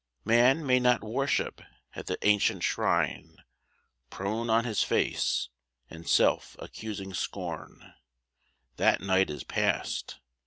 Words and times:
Man 0.25 0.65
may 0.65 0.79
not 0.79 1.03
worship 1.03 1.61
at 1.93 2.07
the 2.07 2.17
ancient 2.25 2.63
shrine 2.63 3.37
Prone 4.09 4.49
on 4.49 4.65
his 4.65 4.81
face, 4.81 5.49
in 5.91 6.05
self 6.05 6.55
accusing 6.57 7.13
scorn. 7.13 7.93
That 8.77 9.01
night 9.01 9.29
is 9.29 9.43
past. 9.43 10.19